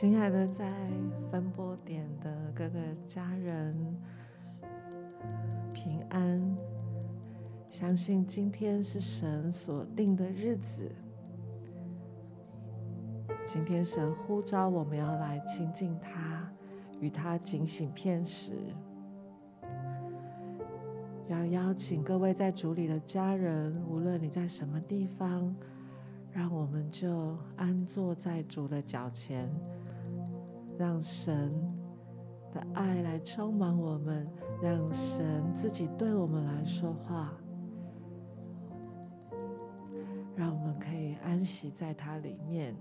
[0.00, 0.72] 亲爱的，在
[1.30, 3.76] 分播点的各个家人
[5.74, 6.56] 平安，
[7.68, 10.90] 相信今天是神所定的日子。
[13.44, 16.50] 今天神呼召我们要来亲近他，
[16.98, 18.52] 与他警醒片时，
[21.28, 25.54] 要邀请各位在主里的家人，无论你在什么地方，
[26.32, 29.46] 让我们就安坐在主的脚前。
[30.80, 31.52] 让神
[32.50, 34.26] 的爱来充满我们，
[34.62, 37.34] 让神自己对我们来说话，
[40.34, 42.74] 让我们可以安息在他里面。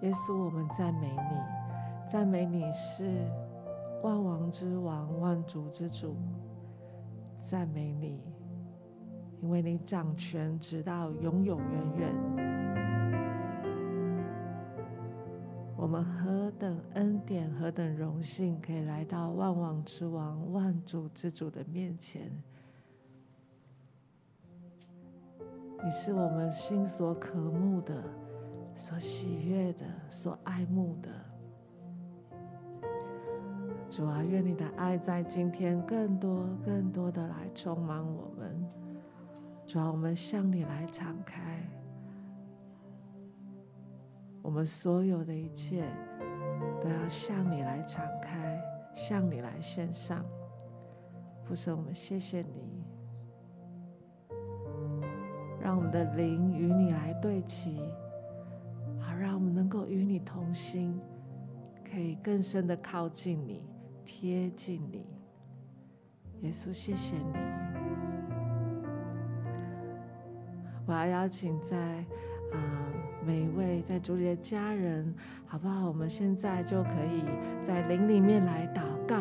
[0.00, 3.30] 耶稣，我们赞美你，赞美你是
[4.02, 6.16] 万王之王、万主之主，
[7.38, 8.31] 赞美你。
[9.42, 12.14] 因为你掌权直到永永远远，
[15.76, 22.30] 我们何等恩典，何等荣幸，可以来到万王之王、万主之主的面前。
[25.84, 28.00] 你是我们心所渴慕的、
[28.76, 31.10] 所喜悦的、所爱慕的。
[33.90, 38.64] 主啊，愿你的爱在今天更多、更多的来充满我们。
[39.72, 41.66] 主啊，我们向你来敞开，
[44.42, 45.88] 我们所有的一切
[46.78, 48.60] 都要向你来敞开，
[48.94, 50.22] 向你来献上。
[51.42, 52.84] 父神，我们谢谢你，
[55.58, 57.80] 让我们的灵与你来对齐，
[59.00, 61.00] 好让我们能够与你同心，
[61.82, 63.62] 可以更深的靠近你，
[64.04, 65.06] 贴近你。
[66.42, 67.51] 耶稣，谢谢你。
[70.86, 71.76] 我要邀请在
[72.52, 72.58] 啊、
[73.24, 75.14] 每一位在主里的家人，
[75.46, 75.88] 好不好？
[75.88, 77.24] 我们现在就可以
[77.62, 79.16] 在灵里面来祷告，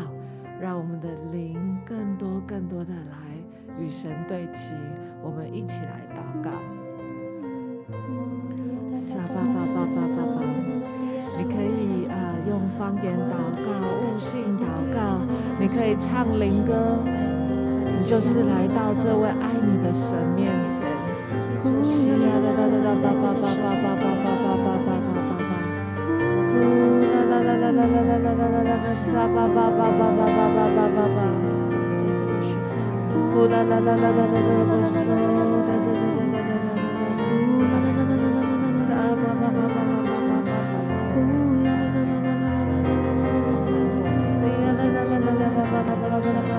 [0.59, 4.75] 让我们的灵更多更多的来与神对齐。
[5.23, 6.51] 我们一起来祷告。
[8.93, 10.43] 撒巴巴巴巴巴巴，
[11.37, 13.69] 你可以啊、用方言祷告、
[14.01, 15.21] 悟性祷告，
[15.59, 16.99] 你可以唱灵歌，
[17.95, 21.00] 你就是来到这位爱你的神面前。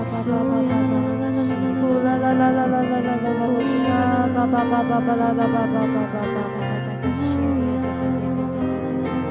[0.05, 0.92] 素颜。
[2.43, 3.99] la la la la la la kosha
[4.35, 7.11] ba ba ba ba ba la ba ba ba ba ba ba ba da da
[7.23, 7.47] shi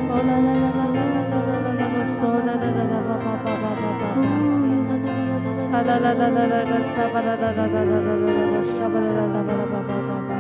[0.09, 2.99] la la la la la la la la la la so da da da da
[3.09, 4.11] ba ba ba ba ba ba
[5.73, 8.15] la la la la la la la sa ba da da da da da da
[8.23, 10.37] da da sha ba da da da ba ba ba ba ba ba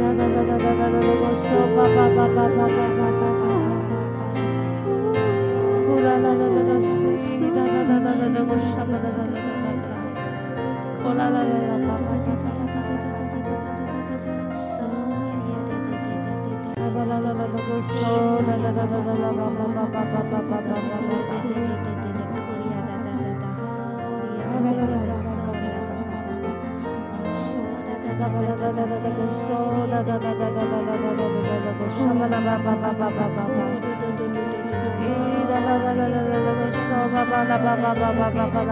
[0.00, 2.86] la la la la la la la la so ba ba ba ba ba ba
[2.98, 3.50] ba ba ba
[6.04, 6.76] la la la la la
[7.26, 9.39] si da da da da da da sha ba da da da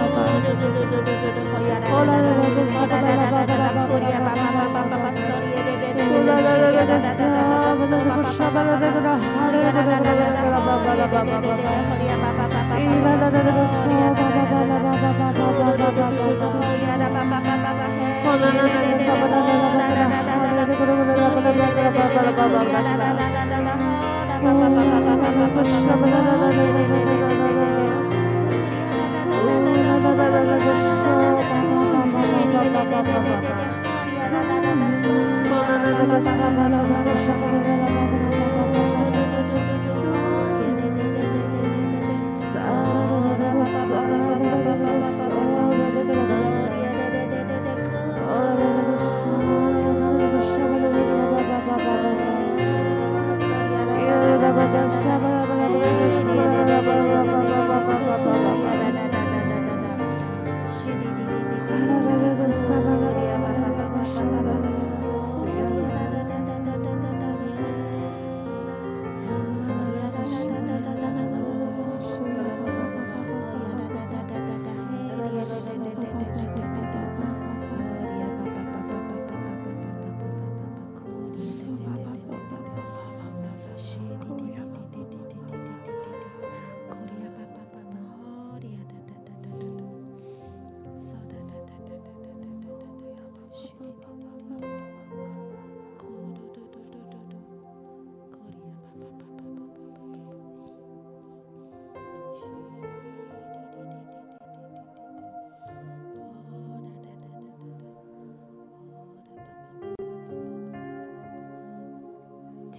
[22.42, 23.91] Baba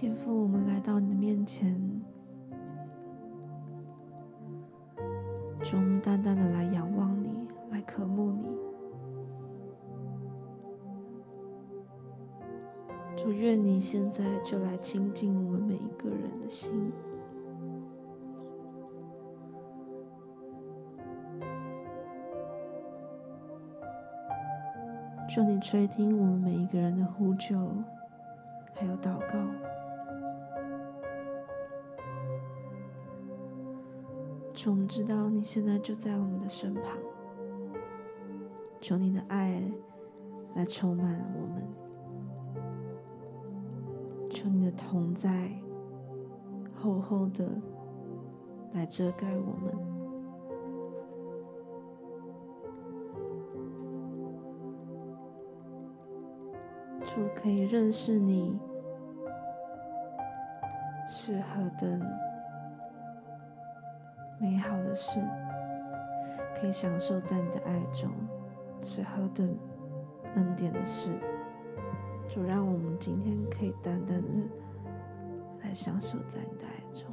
[0.04, 1.74] 天父，我们来到你的面前，
[5.62, 8.42] 主，我们单单的来仰望你，来渴慕你。
[13.16, 16.92] 主，愿你现在就来亲近我们每一个人的心。
[25.30, 27.58] 求你垂听我们每一个人的呼救，
[28.74, 29.73] 还有祷告。
[34.70, 36.84] 我们知道你现在就在我们的身旁，
[38.80, 39.62] 求你的爱
[40.54, 41.62] 来充满我们，
[44.30, 45.50] 求你的同在
[46.74, 47.46] 厚厚的
[48.72, 49.74] 来遮盖我们。
[57.06, 58.58] 主，可以认识你
[61.06, 62.00] 是何等
[64.44, 65.18] 美好的事，
[66.54, 68.10] 可以享受在你的爱中
[68.82, 69.56] 是何等
[70.34, 71.10] 恩典的事。
[72.28, 74.28] 主，让我们今天可以单单的
[75.62, 77.06] 来享受在你的爱中。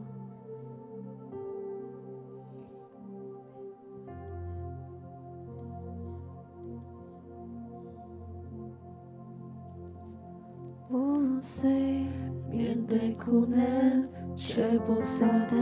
[10.90, 12.06] 五岁
[12.50, 14.06] 面对苦难
[14.36, 15.58] 却不丧胆，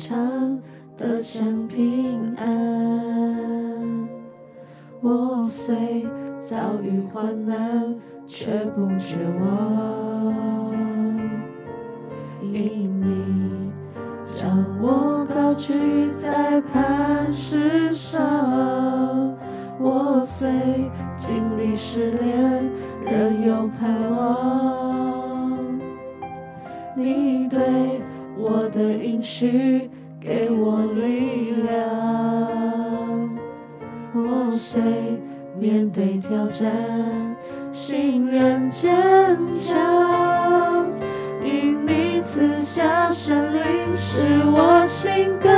[0.00, 0.58] 我心肠
[0.96, 4.08] 得享平安。
[5.02, 6.06] 我虽
[6.40, 7.94] 遭遇患难
[8.26, 10.32] 却不绝望，
[12.40, 13.70] 因你
[14.24, 19.36] 将我高举在磐石上。
[19.78, 20.50] 我虽
[21.18, 22.70] 经历失恋，
[23.04, 25.50] 仍有盼望。
[26.96, 28.00] 你对
[28.36, 29.69] 我的应许
[31.00, 31.70] 力量。
[34.12, 34.80] 我虽
[35.58, 36.70] 面对挑战，
[37.72, 38.90] 心仍坚
[39.52, 40.86] 强。
[41.42, 43.62] 因你赐下圣灵，
[43.94, 45.50] 使我心更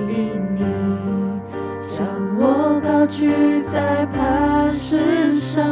[0.00, 0.06] 因
[0.54, 0.60] 你
[1.78, 2.06] 将
[2.38, 4.06] 我高举在
[5.32, 5.62] 上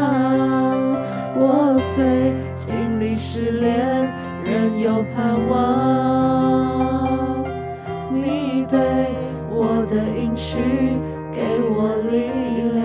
[1.37, 4.11] 我虽经历失恋
[4.45, 5.59] 仍有盼望
[8.11, 8.79] 你对
[9.51, 9.97] 我的
[11.33, 12.79] 给我力量。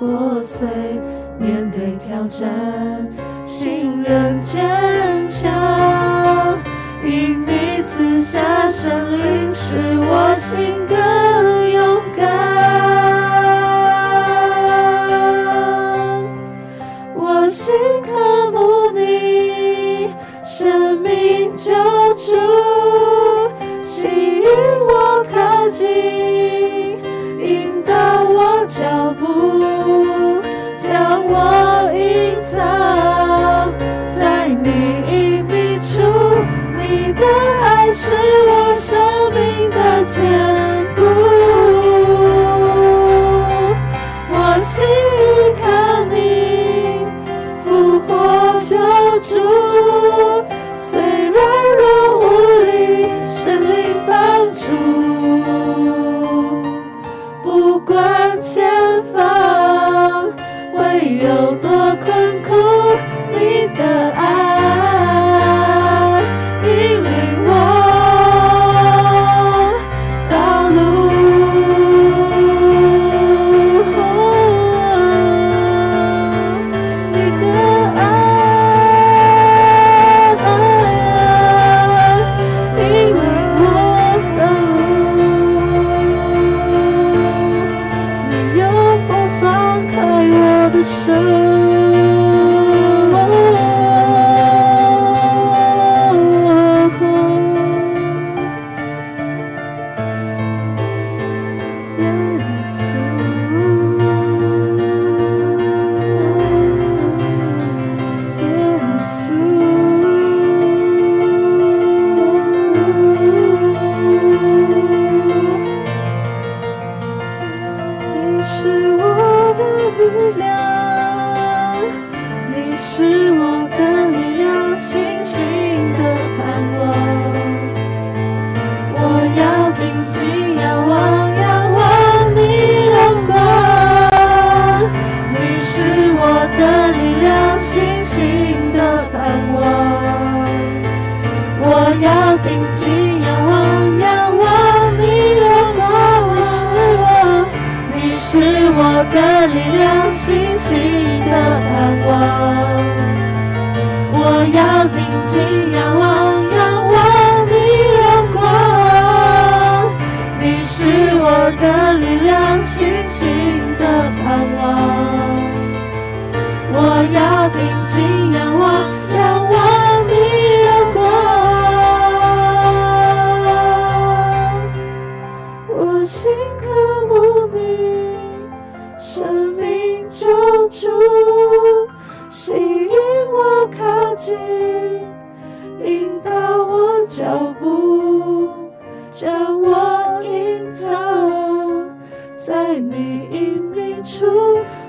[0.00, 0.68] 我虽
[1.38, 3.06] 面对挑战
[3.44, 4.83] 信任坚
[28.76, 30.42] 脚步，
[30.76, 33.72] 将我隐藏
[34.18, 34.68] 在你
[35.06, 36.02] 隐蔽处，
[36.76, 37.24] 你的
[37.62, 38.16] 爱是
[38.48, 38.98] 我生
[39.32, 40.53] 命的天。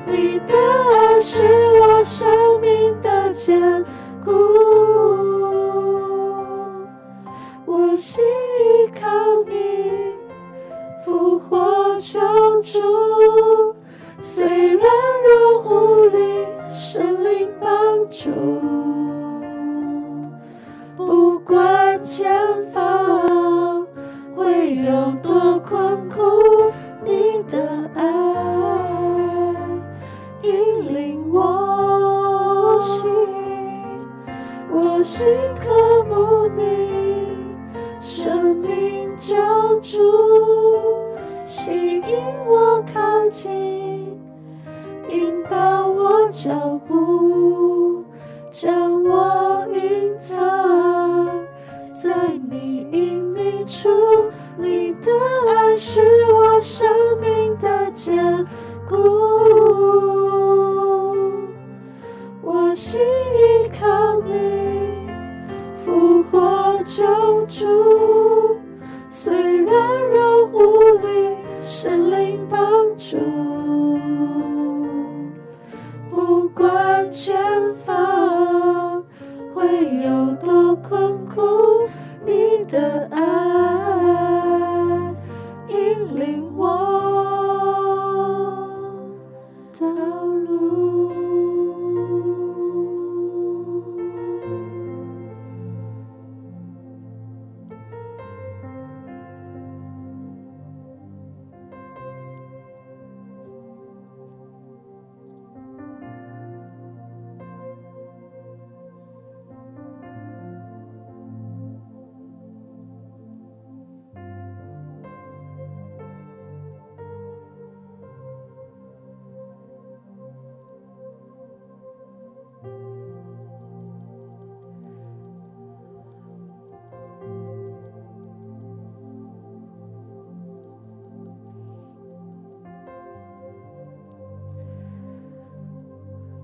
[0.06, 1.48] 你的爱是
[1.80, 3.84] 我生命的坚
[4.24, 4.75] 固。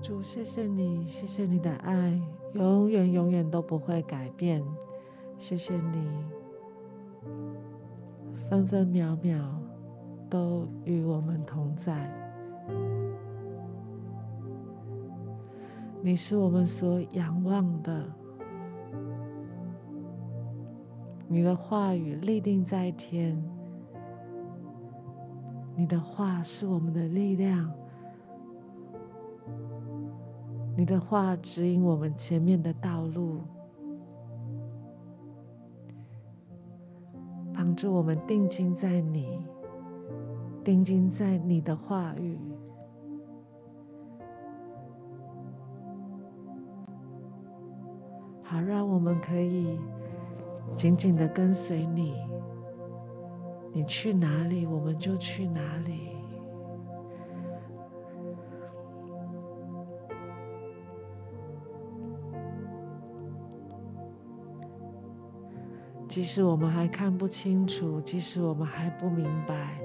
[0.02, 2.20] 主，谢谢你，谢谢你的爱，
[2.54, 4.60] 永远永远都不会改变。
[5.38, 6.08] 谢谢你，
[8.48, 9.40] 分分秒秒
[10.28, 12.10] 都与我们同在。
[16.02, 18.04] 你是我们所仰望的，
[21.28, 23.40] 你的话语立定在天，
[25.76, 27.72] 你的话是我们的力量。
[30.82, 33.38] 你的话指引我们前面的道路，
[37.54, 39.38] 帮助我们定睛在你，
[40.64, 42.36] 定睛在你的话语，
[48.42, 49.78] 好让我们可以
[50.74, 52.16] 紧紧的跟随你。
[53.72, 56.11] 你去哪里，我们就去哪里。
[66.12, 69.80] 即使我们还看不清楚，即使我们还不明白，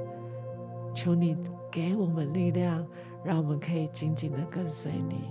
[0.93, 1.37] 求你
[1.71, 2.85] 给我们力量，
[3.23, 5.21] 让我们可以紧紧的跟随你。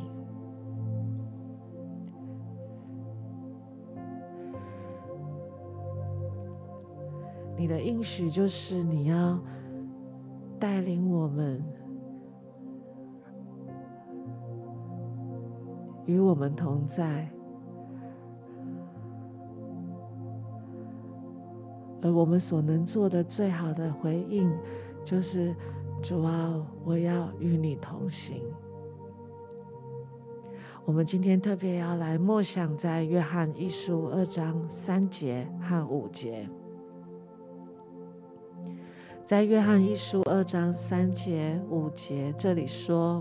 [7.58, 9.38] 你的应许就是你要
[10.58, 11.62] 带领我们，
[16.06, 17.30] 与我们同在。
[22.10, 24.50] 我们所能做的最好的回应，
[25.04, 25.54] 就是
[26.02, 28.42] 主啊，我要与你同行。
[30.84, 36.48] 我们今天特别要来默想在约翰一书二章三节和五节。
[39.24, 43.20] 在约翰一书二章三节五节这里说：“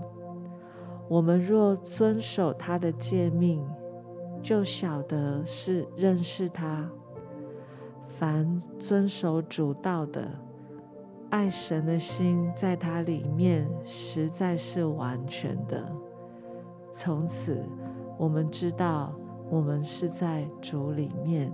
[1.10, 3.60] 我们若遵守他的诫命，
[4.40, 6.88] 就晓得是认识他。”
[8.06, 10.26] 凡遵守主道的，
[11.28, 15.84] 爱神的心在他里面实在是完全的。
[16.94, 17.62] 从此，
[18.16, 19.12] 我们知道
[19.50, 21.52] 我们是在主里面。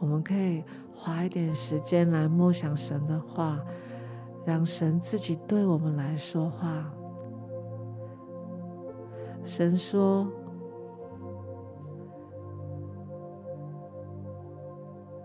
[0.00, 3.58] 我们可以花一点时间来默想神的话。
[4.48, 6.90] 让神自己对我们来说话。
[9.44, 10.26] 神说：“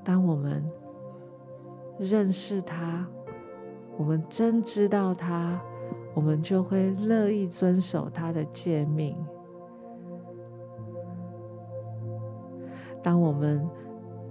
[0.04, 0.70] 当我们
[1.98, 3.08] 认识他，
[3.98, 5.58] 我们真知道他，
[6.14, 9.16] 我们就会乐意遵守他的诫命。
[13.02, 13.66] 当我们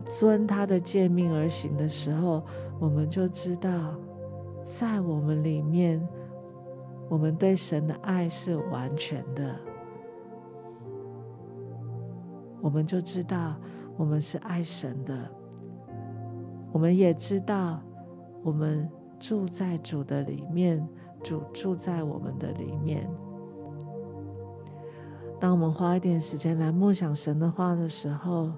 [0.05, 2.43] 遵他的诫命而行的时候，
[2.79, 3.71] 我们就知道。”
[4.79, 6.01] 在我们里面，
[7.11, 9.55] 我们对神的爱是完全的，
[12.63, 13.55] 我们就知道
[13.99, 15.15] 我们是爱神的。
[16.73, 17.83] 我们也知道，
[18.43, 20.83] 我们住在主的里面，
[21.23, 23.07] 主住在我们的里面。
[25.39, 28.51] 当我们花一点时间来默想神的话的时候，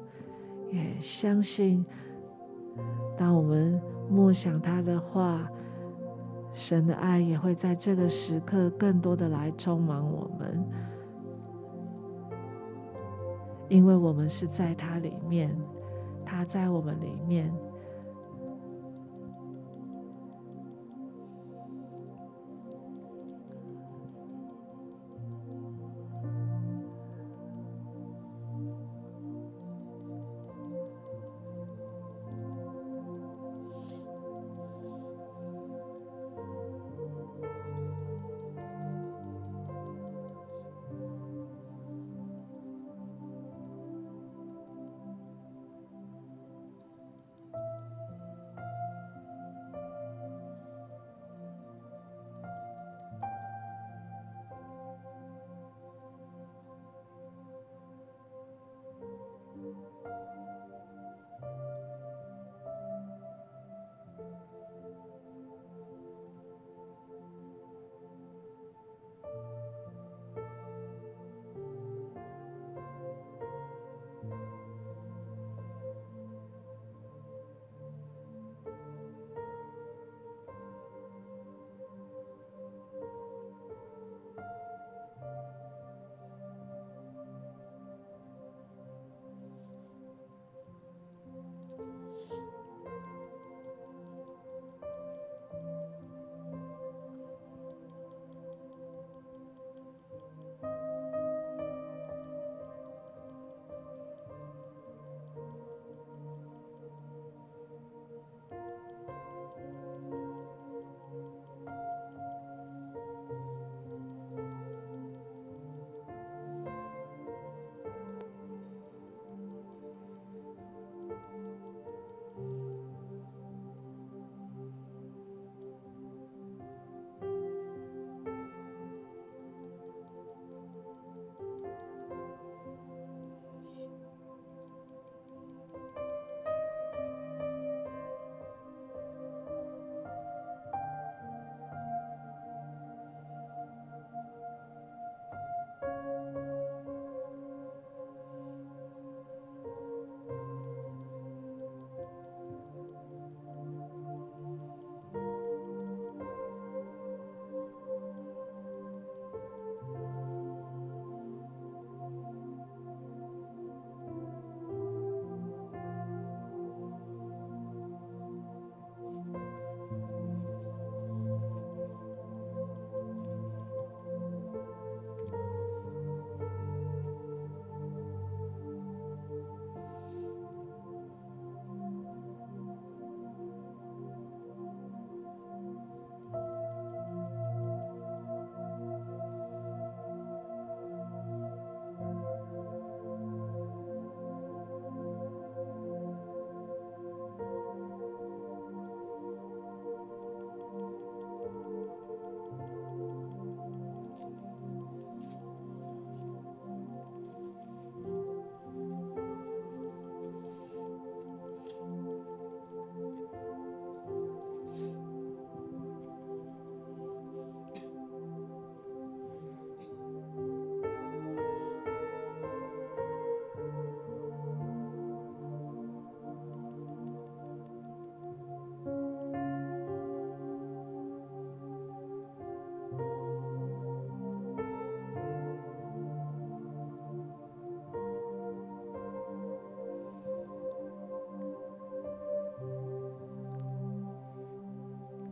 [0.71, 1.85] 也相信，
[3.17, 5.51] 当我们默想他的话。
[6.55, 10.65] 神的爱也会在这个时刻更多的来充满我们，
[13.69, 15.55] 因为我们是在他里面，
[16.25, 17.53] 他在我们里面。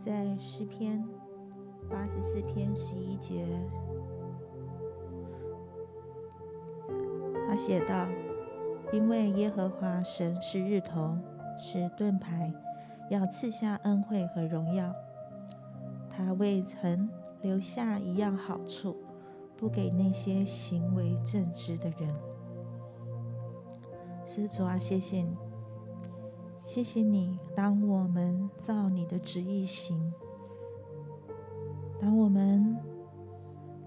[0.05, 1.05] 在诗篇
[1.89, 3.47] 八十四篇十一节，
[7.47, 8.09] 他写道
[8.93, 11.17] ：“因为耶和华神是日头，
[11.57, 12.53] 是盾牌，
[13.11, 14.93] 要赐下恩惠和荣耀。
[16.11, 17.09] 他未曾
[17.41, 18.97] 留下一样好处，
[19.57, 22.13] 不给那些行为正直的人。”
[24.27, 25.37] 施主啊，谢谢你。
[26.75, 30.11] 谢谢你，当我们照你的旨意行，
[32.01, 32.75] 当我们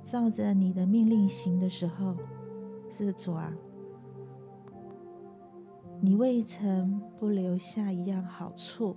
[0.04, 2.16] 照着你的命令行的时候，
[2.88, 3.52] 是主啊，
[6.00, 8.96] 你未曾不留下一样好处，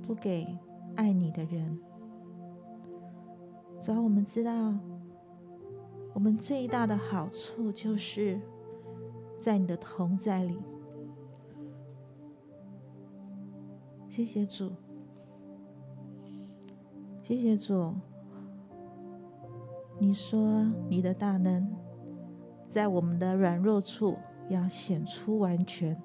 [0.00, 0.46] 不给
[0.94, 1.78] 爱你的人。
[3.78, 4.74] 主要，我们知道，
[6.14, 8.40] 我们最大的好处就是
[9.38, 10.58] 在你的同在里。
[14.20, 14.70] 谢谢主，
[17.22, 17.94] 谢谢主。
[19.98, 21.66] 你说你的大能，
[22.68, 24.18] 在我们的软弱处
[24.50, 25.98] 要显出完全，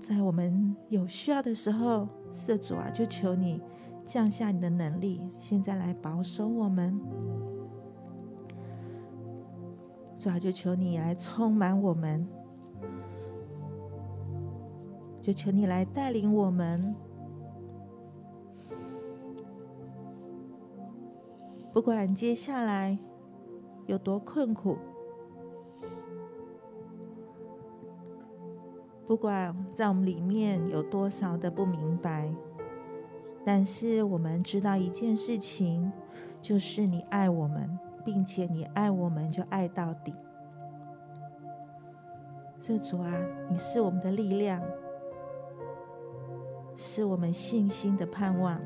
[0.00, 3.60] 在我们有需要的时候，是主啊，就求你
[4.06, 6.96] 降下你的能力，现在来保守我们。
[10.16, 12.24] 主啊，就求你来充满我们。
[15.28, 16.96] 就求你来带领我们，
[21.70, 22.98] 不管接下来
[23.84, 24.78] 有多困苦，
[29.06, 32.34] 不管在我们里面有多少的不明白，
[33.44, 35.92] 但是我们知道一件事情，
[36.40, 40.14] 就是你爱我们，并且你爱我们就爱到底。
[42.58, 43.12] 这主啊，
[43.50, 44.62] 你是我们的力量。
[46.80, 48.56] 是我们信心的盼望。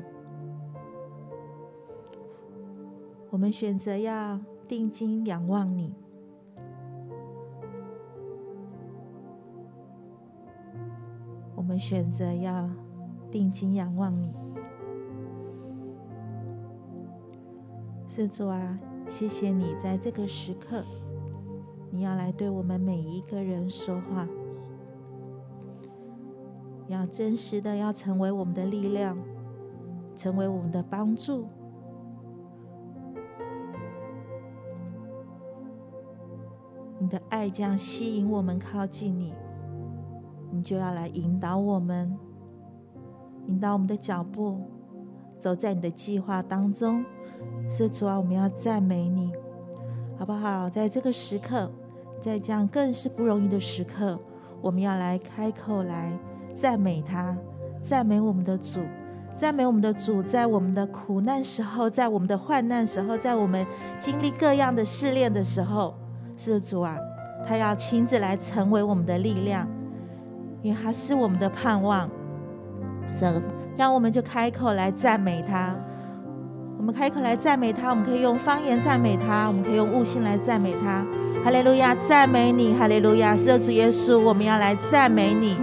[3.31, 5.91] 我们选择要定睛仰望你。
[11.55, 12.69] 我们选择要
[13.31, 14.31] 定睛仰望你。
[18.07, 20.83] 是主啊，谢谢你在这个时刻，
[21.89, 24.27] 你要来对我们每一个人说话。
[26.87, 29.17] 要真实的，要成为我们的力量，
[30.15, 31.47] 成为我们的帮助。
[36.99, 39.33] 你的爱将吸引我们靠近你，
[40.51, 42.17] 你就要来引导我们，
[43.47, 44.61] 引导我们的脚步，
[45.39, 47.03] 走在你的计划当中。
[47.69, 49.33] 是主啊，我们要赞美你，
[50.17, 50.69] 好不好？
[50.69, 51.69] 在这个时刻，
[52.21, 54.17] 在这样更是不容易的时刻，
[54.61, 56.17] 我们要来开口来。
[56.55, 57.35] 赞美他，
[57.83, 58.79] 赞美我们的主，
[59.37, 63.65] 赞美我们的主，在我们的苦难时候，在我们的患难时候，在我们
[63.97, 65.95] 经历各样的试炼的时候，
[66.37, 66.95] 是主啊，
[67.47, 69.67] 他要亲自来成为我们的力量，
[70.61, 72.09] 因为他是我们的盼望。
[73.11, 73.41] 神，
[73.75, 75.75] 让我们就开口来赞美他。
[76.77, 81.05] 我们开口来赞美他，我们可以用方言赞美他，我们可以用悟性来赞美他。
[81.43, 85.57] 哈利路亚，赞美你，哈利路亚，是主耶稣，我们要来赞美你。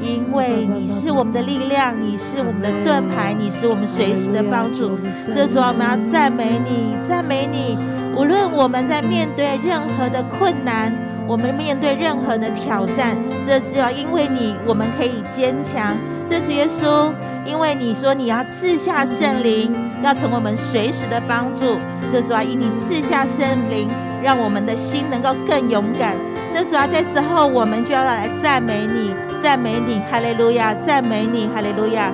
[0.00, 4.98] 因为你是我们的力量，你是我们的盾牌，你是我们随时的帮助。
[5.26, 7.78] 这主要，我们要赞美你，赞美你。
[8.16, 10.92] 无论我们在面对任何的困难，
[11.26, 15.96] 我们面对任何的挑战，这主要因为你，我们可以坚强。
[16.28, 17.12] 这主耶稣，
[17.44, 21.78] 因为你说你要赐下圣灵，要成为我们随时的帮助。
[22.10, 23.90] 这主要因你赐下圣灵，
[24.22, 26.16] 让我们的心能够更勇敢。
[26.52, 29.14] 这主要这时候，我们就要来赞美你。
[29.44, 30.72] 赞美你，哈利路亚！
[30.86, 32.10] 赞美你，哈利路亚！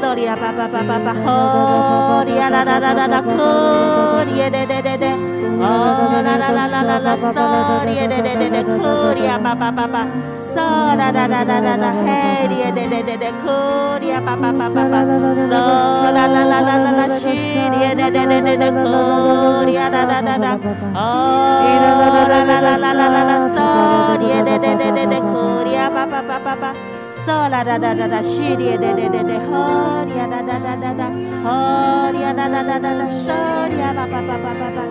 [0.00, 5.10] 索利亚巴巴巴巴巴，吼利亚啦啦啦啦啦，可利耶嘞嘞嘞嘞，
[5.58, 7.34] 哦啦啦啦啦啦啦，索
[7.84, 15.50] 利耶嘞嘞嘞嘞，可利亚巴巴巴巴，索啦啦啦啦啦啦，嘿利耶嘞嘞嘞嘞，可利亚巴巴巴巴巴，索
[16.14, 20.56] 啦啦啦啦啦啦，西利耶嘞嘞嘞嘞嘞，可利亚啦啦啦啦，
[20.94, 23.58] 哦啦啦啦啦啦啦啦，索
[24.20, 25.44] dia de de de de de ko
[25.94, 26.70] pa pa pa pa pa
[27.24, 29.64] so da da da da shi de de de de ho
[30.10, 31.08] da da da da da
[31.44, 31.58] ho
[32.12, 33.40] da da da da da sho
[33.98, 34.84] pa pa pa pa pa pa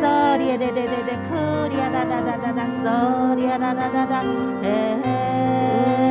[0.00, 2.98] so de de de de ko da da da da da so
[3.38, 4.20] da da da da
[4.74, 6.01] eh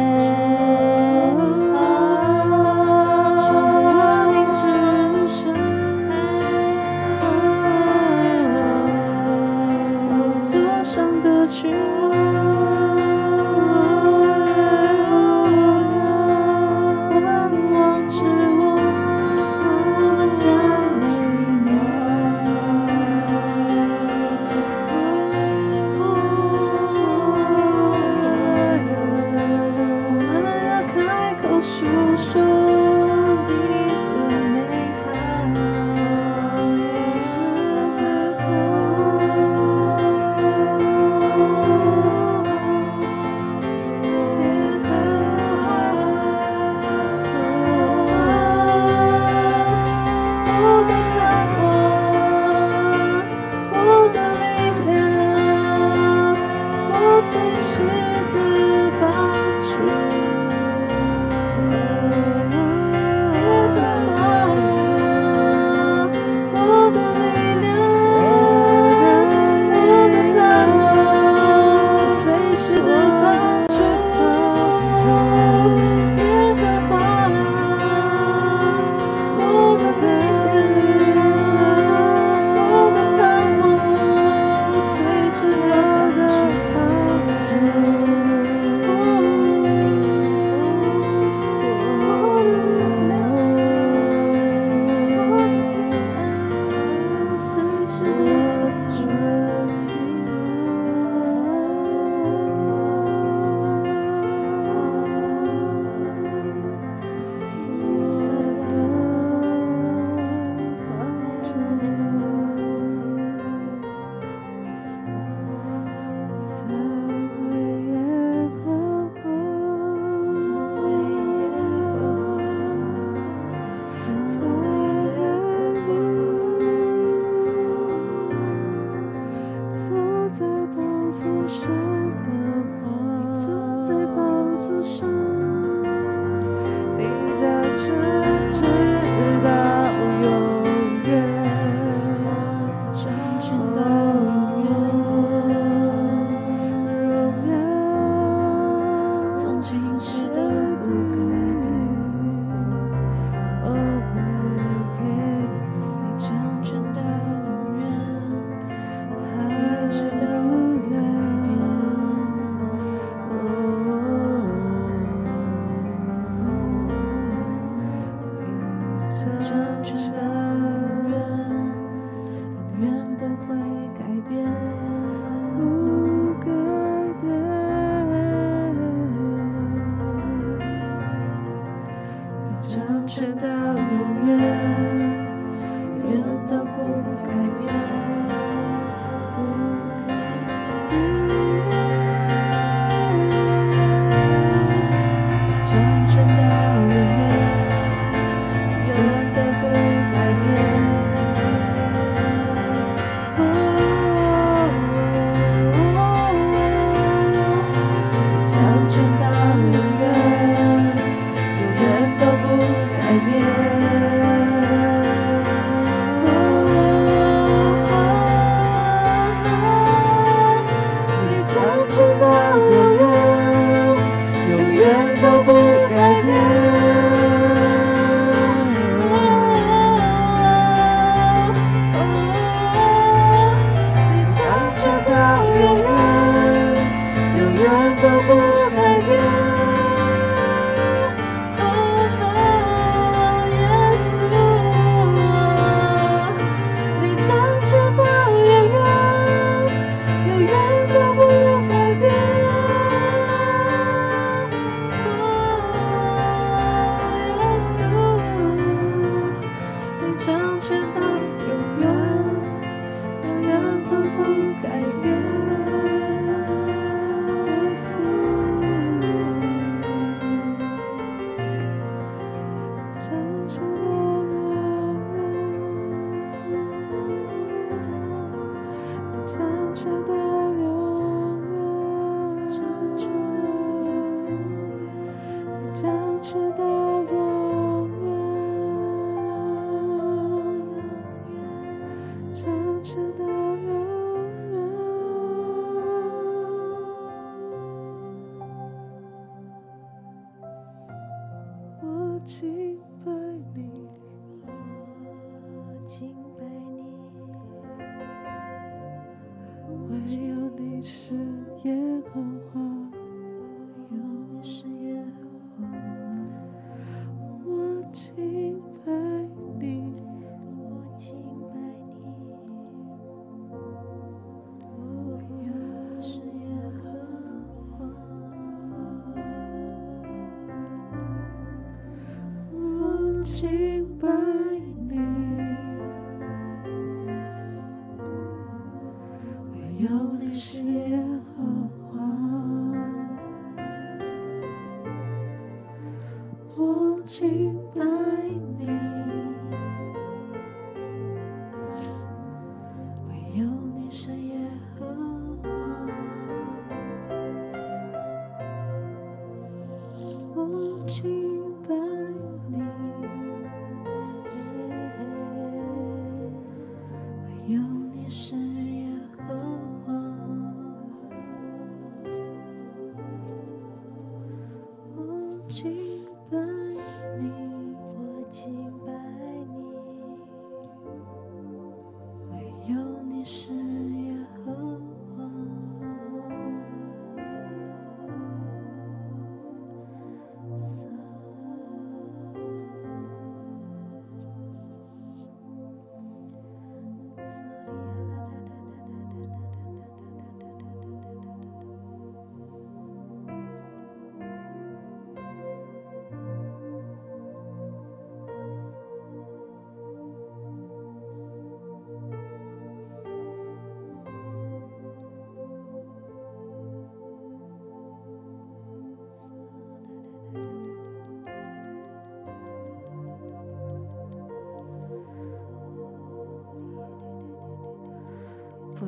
[334.02, 334.08] 我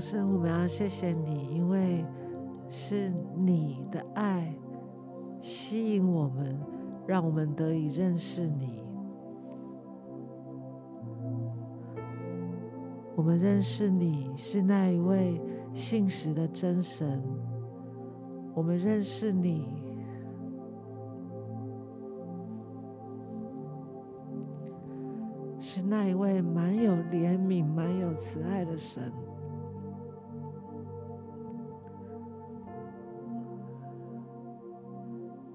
[0.04, 2.06] 神，我们要谢谢你，因为
[2.68, 4.54] 是你的爱
[5.40, 6.60] 吸引我们，
[7.08, 8.84] 让我们得以认识你。
[13.16, 15.40] 我们认识你是那一位
[15.74, 17.24] 信实的真神，
[18.54, 19.82] 我们认识你
[25.62, 29.10] 是那一位满有怜悯、满有慈爱的神。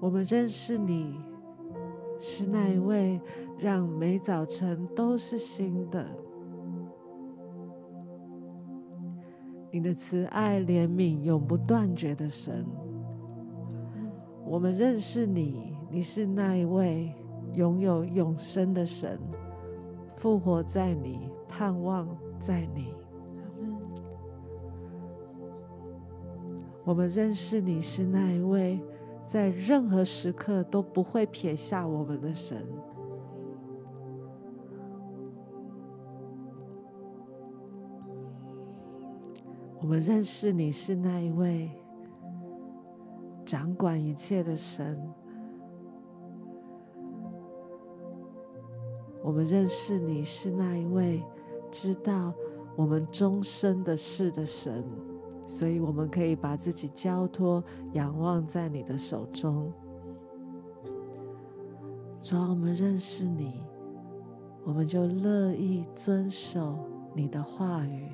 [0.09, 1.19] 我们认识你，
[2.17, 3.21] 是那一位
[3.59, 6.03] 让每早晨都是新的。
[9.69, 12.65] 你的慈爱怜悯永不断绝的神。
[14.43, 17.13] 我们认识你，你是那一位
[17.53, 19.19] 拥有永生的神，
[20.13, 22.07] 复活在你，盼望
[22.39, 22.95] 在你。
[26.83, 28.81] 我们认识你是那一位。
[29.29, 32.65] 在任何时刻都不会撇下我们的神。
[39.79, 41.69] 我们认识你是那一位
[43.45, 44.99] 掌管一切的神。
[49.21, 51.23] 我们认识你是那一位
[51.69, 52.33] 知道
[52.75, 54.83] 我们终身的事的神。
[55.49, 57.61] 所以，我们可以把自己交托、
[57.93, 59.73] 仰望在你的手中。
[62.21, 63.63] 主要我们认识你，
[64.63, 66.77] 我们就乐意遵守
[67.15, 68.11] 你的话语。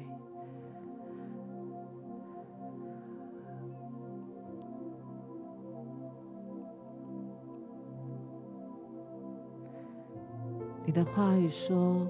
[10.86, 12.07] 你的话语说。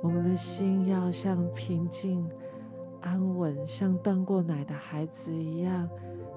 [0.00, 2.24] 我们的心要像平静、
[3.00, 5.88] 安稳，像断过奶的孩子一样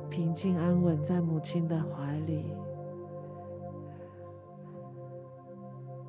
[0.09, 2.53] 平静安稳在母亲的怀里。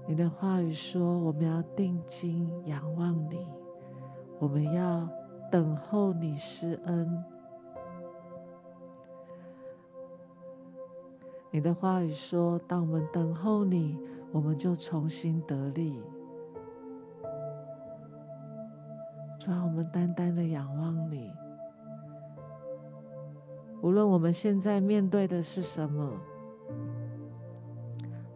[0.09, 3.47] 你的话语说，我们要定睛仰望你，
[4.39, 5.09] 我们要
[5.51, 7.25] 等候你施恩。
[11.51, 13.99] 你的话语说，当我们等候你，
[14.33, 16.03] 我们就重新得力。
[19.45, 21.29] 主啊，我们单单的仰望你。
[23.81, 26.13] 无论我们现在面对的是什么，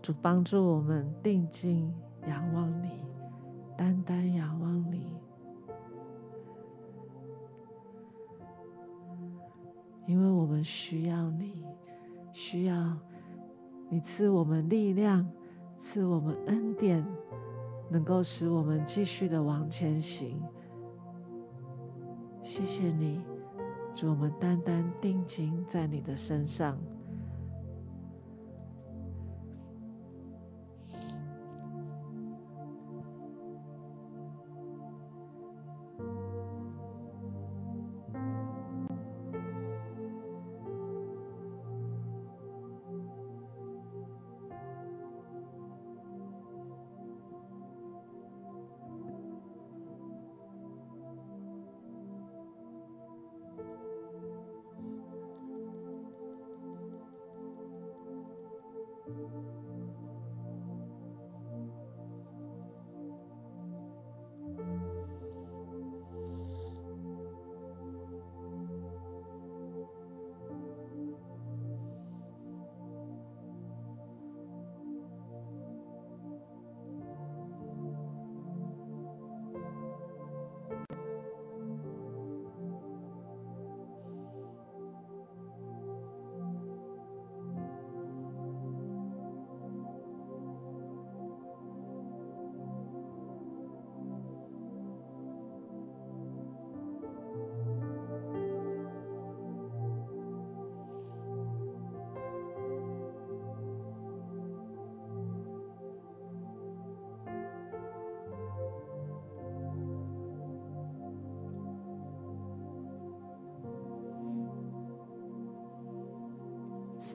[0.03, 1.95] 主帮助我们定睛
[2.27, 3.05] 仰望你，
[3.77, 5.17] 单单仰望你，
[10.09, 11.65] 因为我们需要你，
[12.33, 12.97] 需要
[13.89, 15.25] 你赐我们力量，
[15.79, 17.07] 赐我们恩典，
[17.89, 20.43] 能够使我们继续的往前行。
[22.47, 23.21] 谢谢你，
[23.93, 26.79] 主，我们单单定睛在你的身上。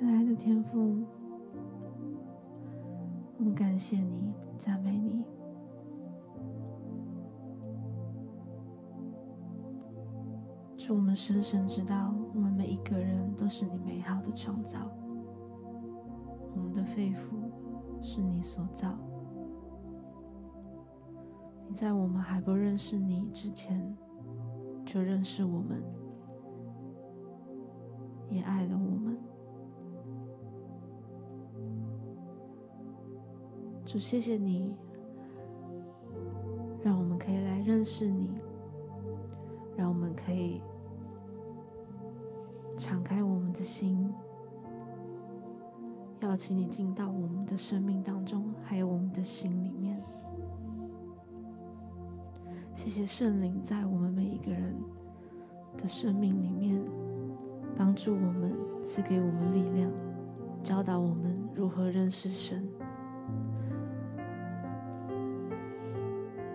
[0.01, 1.05] 慈爱的天父，
[3.37, 5.23] 我们感谢你，赞美你。
[10.75, 14.79] 祝，我们深深知道，我们每一个人都是你美好的创造。
[16.55, 17.35] 我们的肺腑
[18.01, 18.97] 是你所造。
[21.69, 23.95] 你在我们还不认识你之前，
[24.83, 25.83] 就认识我们，
[28.31, 29.20] 也爱了我们。
[33.91, 34.73] 主，谢谢你，
[36.81, 38.29] 让我们可以来认识你，
[39.75, 40.61] 让我们可以。
[42.77, 44.09] 敞开我们的心，
[46.21, 50.01] 邀请你进到我们的生命当中，还有我们的心里面。
[52.73, 54.73] 谢谢圣灵在我们每一个人
[55.77, 56.81] 的生命里面，
[57.75, 59.91] 帮助我们，赐给我们力量，
[60.63, 62.65] 教导我们如何认识神，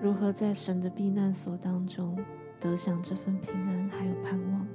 [0.02, 2.16] 如何在神的避难所当中
[2.60, 4.66] 得享这份平安，还有盼望。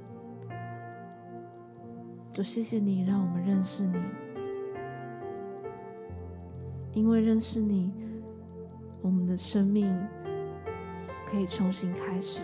[2.32, 3.98] 主，谢谢你让我们认识你，
[6.92, 7.92] 因为认识你，
[9.00, 9.94] 我们的生命
[11.26, 12.42] 可以重新开始，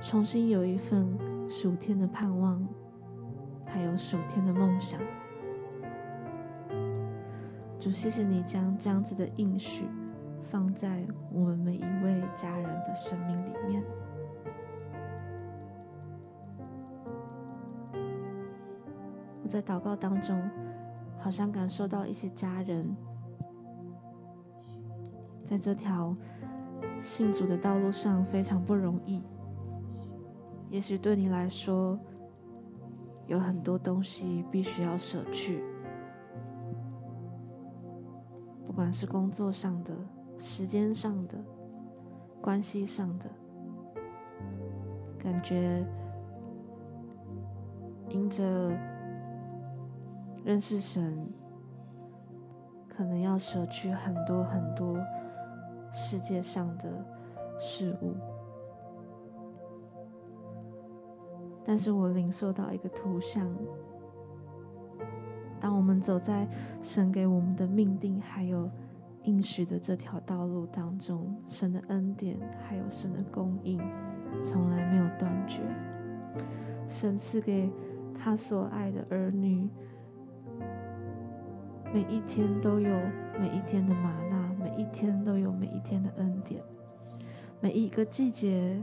[0.00, 1.06] 重新有一份
[1.48, 2.66] 属天的盼望，
[3.64, 5.00] 还有属天的梦想。
[7.78, 9.84] 主，谢谢你将这样子的应许
[10.48, 13.82] 放在我们每一位家人的生命里面。
[19.42, 20.40] 我在祷告当中，
[21.18, 22.96] 好像感受到一些家人，
[25.44, 26.16] 在这条
[27.00, 29.22] 信主的道路上非常不容易。
[30.70, 31.98] 也许对你来说，
[33.26, 35.62] 有很多东西必须要舍去，
[38.64, 39.94] 不管是工作上的、
[40.38, 41.38] 时间上的、
[42.40, 43.24] 关系上的，
[45.18, 45.84] 感觉
[48.10, 48.70] 因着。
[50.44, 51.28] 认识神，
[52.88, 54.96] 可能要舍去很多很多
[55.90, 57.04] 世界上的
[57.58, 58.14] 事物，
[61.64, 63.52] 但是我领受到一个图像：
[65.58, 66.46] 当我们走在
[66.80, 68.70] 神给我们的命定还有
[69.26, 73.78] 应许的这条道路当中，神的恩典还有神的供应
[74.42, 75.60] 从来没有断绝，
[76.88, 77.70] 神赐给
[78.14, 79.68] 他所爱的儿女。
[81.92, 82.96] 每一天都有
[83.40, 86.62] 每一天的吗哪，每一天都有每一天的恩典，
[87.60, 88.82] 每一个季节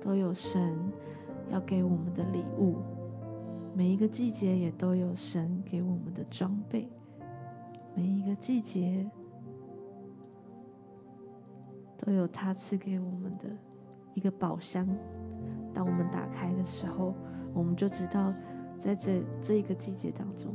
[0.00, 0.76] 都有神
[1.50, 2.78] 要给我们的礼物，
[3.74, 6.88] 每一个季节也都有神给我们的装备，
[7.94, 9.08] 每一个季节
[12.02, 13.48] 都有他赐给我们的
[14.12, 14.86] 一个宝箱。
[15.72, 17.14] 当我们打开的时候，
[17.54, 18.34] 我们就知道，
[18.78, 20.52] 在这这一个季节当中。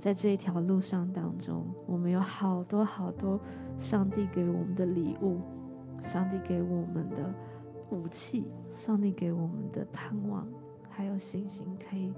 [0.00, 3.40] 在这一条路上当中，我们有好多好多
[3.78, 5.40] 上帝给我们的礼物，
[6.00, 7.34] 上帝给我们的
[7.90, 10.46] 武器，上帝给我们的盼望，
[10.88, 12.14] 还有信心，可以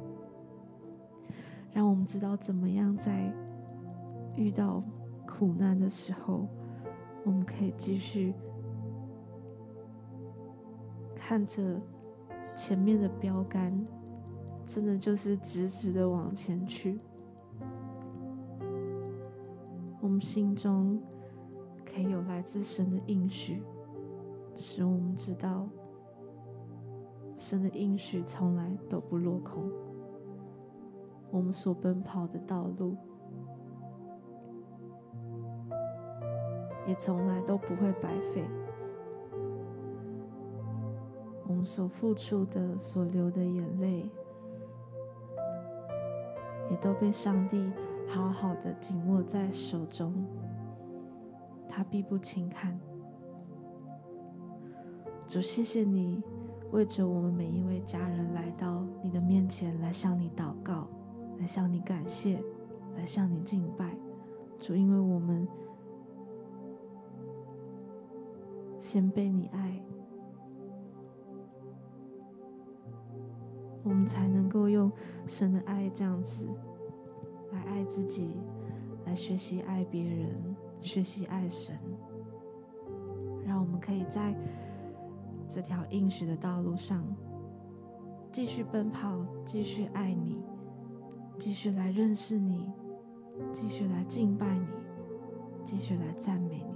[1.72, 3.32] 让我们知道怎么样在
[4.36, 4.84] 遇到
[5.26, 6.46] 苦难的时候，
[7.24, 8.34] 我们可以继续
[11.20, 11.78] 看着
[12.56, 13.86] 前面的标杆，
[14.66, 16.98] 真的就是直直的往前去。
[20.00, 20.98] 我们心中
[21.84, 23.62] 可以有来自神的应许，
[24.56, 25.68] 使我们知道
[27.36, 29.70] 神的应许从来都不落空。
[31.30, 32.96] 我们所奔跑的道路
[36.88, 38.42] 也从来都不会白费。
[41.64, 44.10] 所付出的、所流的眼泪，
[46.70, 47.70] 也都被上帝。
[48.12, 50.12] 好好的紧握在手中，
[51.68, 52.76] 他必不轻看。
[55.28, 56.20] 主，谢谢你
[56.72, 60.88] 为着我们每一位家人来到你的面前，来向你祷告，
[61.38, 62.42] 来向你感谢，
[62.96, 63.96] 来向你敬拜。
[64.58, 65.46] 主，因为我们
[68.80, 69.80] 先被你爱，
[73.82, 74.90] 我们才能够用
[75.26, 76.46] 神的爱这样子。
[77.52, 78.36] 来爱自己，
[79.04, 81.76] 来学习爱别人，学习爱神，
[83.44, 84.36] 让我们可以在
[85.48, 87.04] 这条应许的道路上
[88.30, 90.38] 继续奔跑，继续爱你，
[91.40, 92.70] 继续来认识你，
[93.52, 94.66] 继续来敬拜你，
[95.64, 96.69] 继续来赞美你。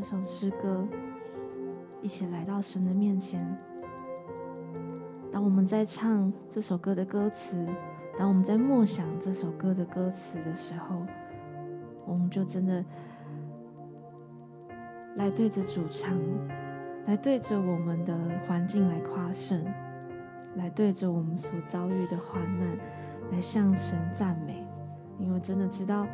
[0.00, 0.86] 这首诗歌，
[2.00, 3.44] 一起来到神的面前。
[5.32, 7.66] 当我们在唱这首歌的歌词，
[8.16, 11.04] 当我们在默想这首歌的歌词的时候，
[12.06, 12.84] 我们就真的
[15.16, 16.16] 来对着主唱，
[17.06, 19.64] 来对着我们的环境来夸胜，
[20.54, 22.78] 来对着我们所遭遇的患难
[23.32, 24.64] 来向神赞美，
[25.18, 26.06] 因为真的知道。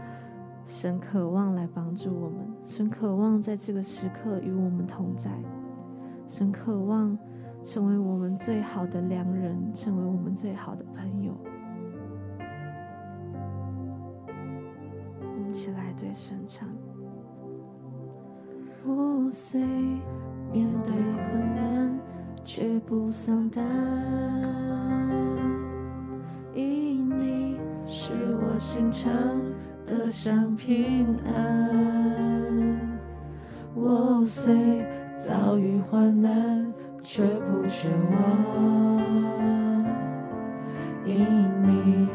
[0.66, 5.30] 神渴望来帮助我们，神渴望在这个时刻与我们同在，
[6.26, 7.16] 神渴望
[7.62, 11.32] 成为我们最好的良人，成为我们最好的朋友。
[15.20, 16.68] 我们起来对神唱：
[18.82, 19.60] 破碎
[20.50, 20.92] 面对
[21.30, 22.00] 困难，
[22.42, 23.62] 却不丧胆，
[26.54, 29.12] 因你是我心肠。
[29.86, 32.80] 得享平安，
[33.74, 34.82] 我虽
[35.18, 36.72] 遭遇患难，
[37.02, 39.84] 却不绝望，
[41.04, 41.26] 因
[41.62, 42.08] 你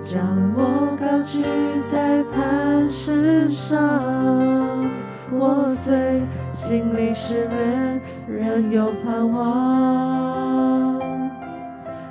[0.00, 0.20] 将
[0.54, 1.42] 我高举
[1.90, 4.90] 在磐石上。
[5.32, 6.22] 我虽
[6.52, 11.00] 经历试炼，仍有盼望。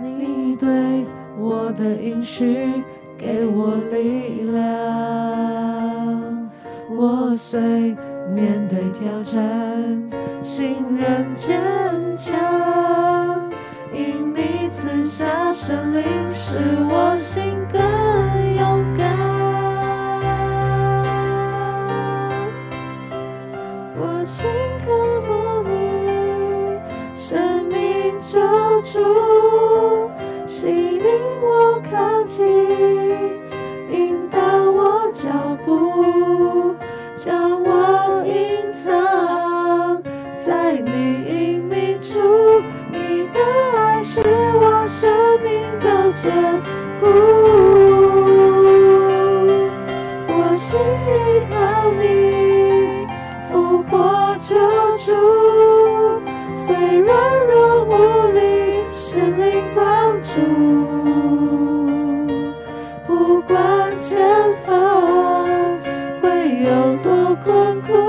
[0.02, 1.06] 你对
[1.38, 2.84] 我的应许。
[3.20, 4.64] 给我力量，
[6.90, 7.60] 我虽
[8.34, 9.44] 面对挑战，
[10.42, 11.60] 心仍坚
[12.16, 13.52] 强。
[13.92, 16.02] 因你赐下圣灵，
[16.32, 16.58] 使
[16.90, 17.82] 我心更
[18.56, 19.06] 勇敢。
[24.00, 24.50] 我心
[24.86, 24.88] 渴
[25.28, 25.70] 慕你，
[27.14, 28.40] 生命救
[28.82, 28.98] 主，
[30.48, 31.04] 吸引
[31.42, 32.69] 我靠近。
[35.30, 36.74] 脚步，
[37.16, 40.02] 将我隐藏
[40.44, 40.90] 在你
[41.24, 42.20] 隐秘处。
[42.92, 43.40] 你的
[43.78, 45.08] 爱是我生
[45.44, 46.32] 命的坚
[47.00, 47.06] 固。
[50.30, 51.56] 我是依靠
[52.02, 53.06] 你，
[53.52, 54.56] 复活救
[54.98, 55.14] 主。
[56.56, 57.08] 虽软
[57.46, 57.92] 弱无
[58.34, 58.40] 力，
[58.90, 60.69] 神灵帮助。
[67.44, 68.09] 困苦，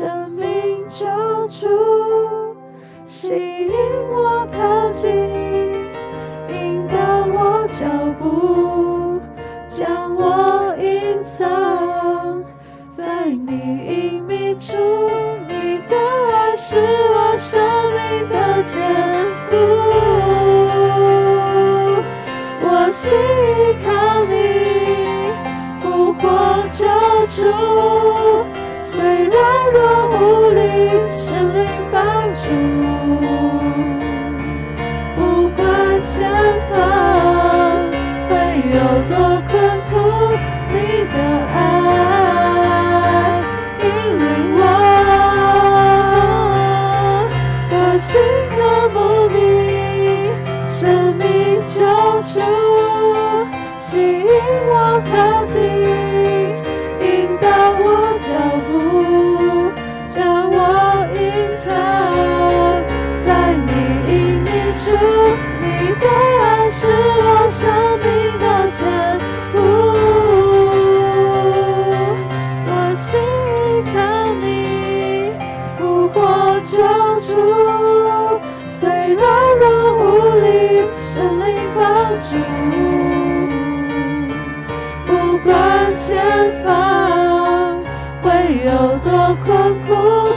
[0.00, 0.48] 生命
[0.88, 1.04] 救
[1.48, 1.68] 主，
[3.04, 3.70] 吸引
[4.10, 5.10] 我靠近，
[6.48, 6.96] 引导
[7.26, 7.84] 我脚
[8.18, 9.20] 步，
[9.68, 12.42] 将我隐藏
[12.96, 13.52] 在你
[13.86, 14.78] 隐秘处，
[15.46, 15.94] 你的
[16.32, 16.78] 爱是
[17.12, 17.60] 我生
[17.92, 18.80] 命的坚
[19.50, 19.52] 固。
[22.62, 23.12] 我心
[23.58, 24.32] 依靠你，
[25.82, 26.24] 复活
[26.70, 26.88] 救
[27.26, 27.52] 主，
[28.92, 29.38] 虽软
[29.72, 29.78] 弱
[30.18, 30.60] 无力，
[31.08, 31.62] 神灵
[31.92, 31.96] 帮
[32.32, 32.50] 助，
[35.14, 35.62] 不管
[36.02, 36.28] 前
[36.68, 36.74] 方
[38.28, 38.32] 会
[38.68, 38.76] 有
[39.08, 39.14] 多
[39.46, 39.52] 困
[39.88, 39.90] 苦，
[40.72, 40.74] 你
[41.06, 41.14] 的
[41.54, 41.56] 爱
[43.78, 43.84] 引
[44.18, 44.26] 领
[44.58, 44.58] 我。
[47.70, 48.10] 我心
[48.50, 48.58] 渴
[48.92, 48.98] 慕
[49.30, 49.38] 你，
[50.66, 51.22] 生命
[51.64, 51.78] 救
[52.22, 52.42] 主，
[53.78, 53.88] 吸
[54.18, 54.26] 引
[54.66, 54.74] 我
[55.12, 55.14] 靠
[55.44, 55.60] 近，
[89.30, 90.29] 有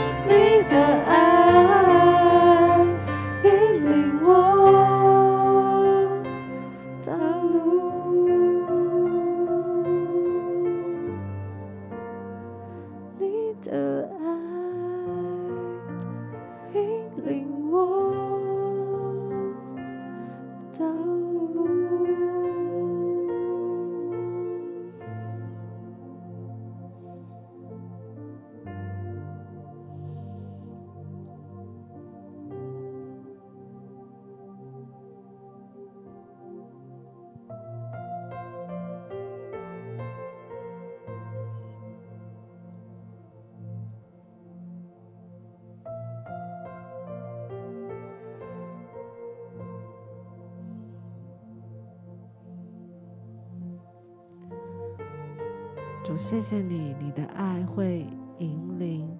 [56.14, 58.06] 主，谢谢你，你的爱会
[58.38, 59.10] 引领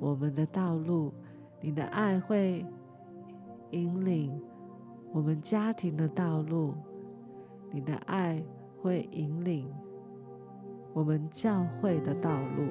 [0.00, 1.14] 我们的道路，
[1.60, 2.66] 你的爱会
[3.70, 4.42] 引领
[5.12, 6.74] 我们家庭的道路，
[7.70, 8.42] 你的爱
[8.82, 9.72] 会引领
[10.92, 12.66] 我们教会的道路，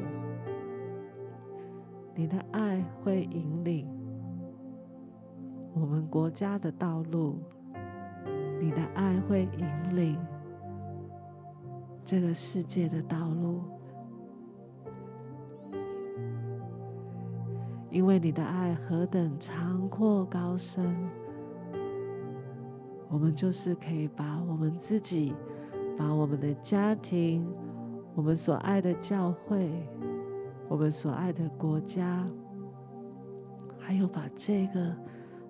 [2.14, 3.88] 你的爱会引领
[5.74, 7.38] 我们国家的道路，
[8.60, 10.20] 你的爱会引领。
[12.08, 13.62] 这个世界的道路，
[17.90, 20.96] 因为你的爱何等长阔高深，
[23.10, 25.36] 我们就是可以把我们自己、
[25.98, 27.46] 把我们的家庭、
[28.16, 29.70] 我们所爱的教会、
[30.70, 32.26] 我们所爱的国家，
[33.78, 34.96] 还有把这个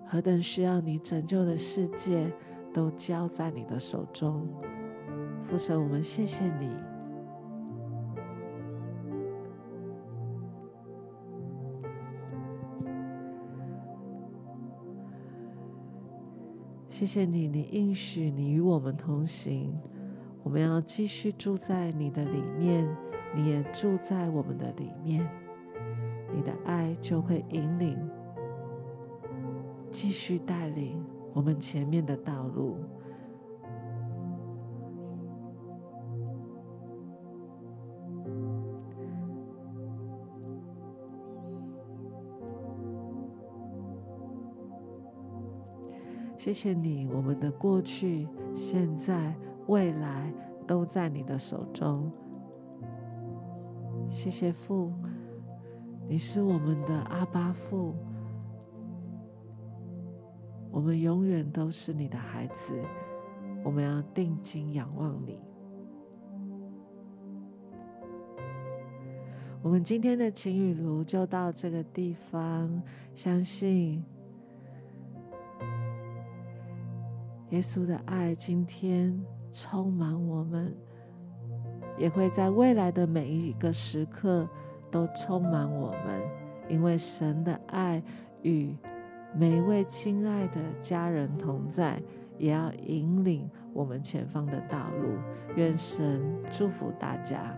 [0.08, 2.28] 何等需要你拯救的世界，
[2.74, 4.44] 都交在你的手中。
[5.48, 6.70] 父神，我们谢谢你，
[16.86, 19.74] 谢谢你，你应许你与我们同行，
[20.42, 22.86] 我们要继续住在你的里面，
[23.34, 25.26] 你也住在我们的里面，
[26.30, 27.98] 你的爱就会引领，
[29.90, 32.76] 继续带领我们前面的道路。
[46.48, 49.36] 谢谢你，我们的过去、现在、
[49.66, 50.32] 未来
[50.66, 52.10] 都在你的手中。
[54.08, 54.90] 谢谢父，
[56.08, 57.94] 你是我们的阿爸父，
[60.70, 62.72] 我们永远都是你的孩子，
[63.62, 65.38] 我们要定睛仰望你。
[69.60, 72.82] 我们今天的情雨炉就到这个地方，
[73.14, 74.02] 相信
[77.50, 79.18] 耶稣的爱今天
[79.50, 80.74] 充满我们，
[81.96, 84.46] 也会在未来的每一个时刻
[84.90, 86.22] 都充满我们，
[86.68, 88.02] 因为神的爱
[88.42, 88.76] 与
[89.34, 92.02] 每一位亲爱的家人同在，
[92.36, 95.08] 也要引领我们前方的道路。
[95.56, 97.56] 愿神祝福大家。